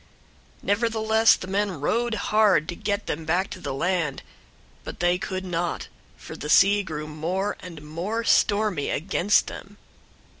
001:013 0.61 0.63
Nevertheless 0.63 1.35
the 1.35 1.45
men 1.45 1.79
rowed 1.79 2.13
hard 2.15 2.67
to 2.67 2.75
get 2.75 3.05
them 3.05 3.23
back 3.23 3.51
to 3.51 3.59
the 3.59 3.71
land; 3.71 4.23
but 4.83 4.99
they 4.99 5.19
could 5.19 5.45
not, 5.45 5.89
for 6.17 6.35
the 6.35 6.49
sea 6.49 6.81
grew 6.81 7.05
more 7.05 7.55
and 7.59 7.83
more 7.83 8.23
stormy 8.23 8.89
against 8.89 9.45
them. 9.45 9.77